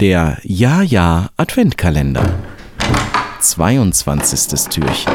[0.00, 2.22] Der Ja-Ja Adventkalender.
[3.40, 4.68] 22.
[4.70, 5.12] Türchen.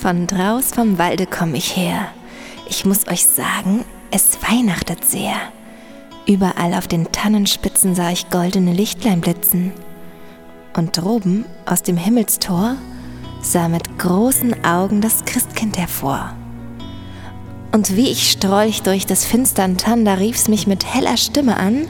[0.00, 2.06] Von draus vom Walde komm ich her.
[2.70, 5.34] Ich muss euch sagen, es weihnachtet sehr.
[6.26, 9.70] Überall auf den Tannenspitzen sah ich goldene Lichtlein blitzen.
[10.74, 12.76] Und droben aus dem Himmelstor
[13.42, 16.34] sah mit großen Augen das Christkind hervor.
[17.72, 21.88] Und wie ich strolch durch des finstern Tann, da rief's mich mit heller Stimme an.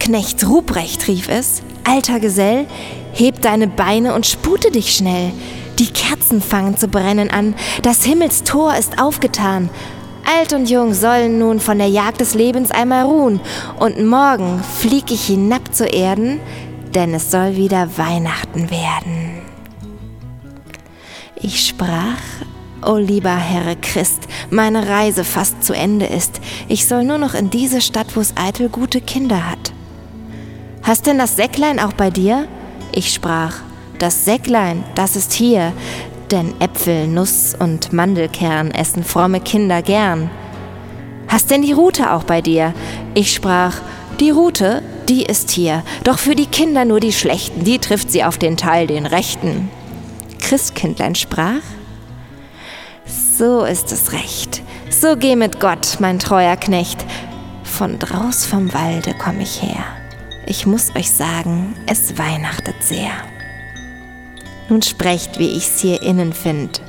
[0.00, 2.66] Knecht Ruprecht, rief es, alter Gesell,
[3.12, 5.32] heb deine Beine und spute dich schnell.
[5.78, 9.68] Die Kerzen fangen zu brennen an, das Himmelstor ist aufgetan.
[10.24, 13.40] Alt und jung sollen nun von der Jagd des Lebens einmal ruhen,
[13.78, 16.40] und morgen flieg ich hinab zu Erden,
[16.94, 19.42] denn es soll wieder Weihnachten werden.
[21.36, 22.20] Ich sprach,
[22.84, 26.40] O lieber Herr Christ, meine Reise fast zu Ende ist.
[26.68, 29.72] Ich soll nur noch in diese Stadt, wo's eitel gute Kinder hat.
[30.82, 32.48] Hast denn das Säcklein auch bei dir?
[32.90, 33.58] Ich sprach,
[34.00, 35.72] das Säcklein, das ist hier,
[36.32, 40.28] denn Äpfel, Nuss und Mandelkern essen fromme Kinder gern.
[41.28, 42.74] Hast denn die Rute auch bei dir?
[43.14, 43.76] Ich sprach,
[44.18, 48.24] die Rute, die ist hier, doch für die Kinder nur die schlechten, die trifft sie
[48.24, 49.70] auf den Teil, den rechten.
[50.40, 51.62] Christkindlein sprach,
[53.42, 54.62] so ist es recht.
[54.88, 57.04] So geh mit Gott, mein treuer Knecht.
[57.64, 59.82] Von draus vom Walde komm ich her.
[60.46, 63.10] Ich muss euch sagen, es weihnachtet sehr.
[64.68, 66.82] Nun sprecht, wie ich's hier innen find.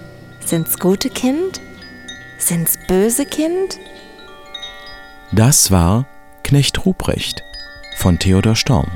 [0.46, 1.60] Sind's gute Kind?
[2.38, 3.80] Sind's böse Kind?
[5.32, 6.06] Das war
[6.44, 7.42] Knecht Ruprecht
[7.98, 8.92] von Theodor Storm.